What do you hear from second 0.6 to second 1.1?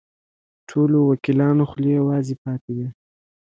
ټولو